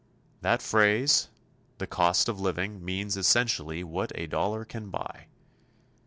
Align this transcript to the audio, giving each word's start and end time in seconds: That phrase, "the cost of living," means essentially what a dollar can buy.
That 0.41 0.63
phrase, 0.63 1.29
"the 1.77 1.85
cost 1.85 2.27
of 2.27 2.39
living," 2.39 2.83
means 2.83 3.15
essentially 3.15 3.83
what 3.83 4.11
a 4.15 4.25
dollar 4.25 4.65
can 4.65 4.89
buy. 4.89 5.27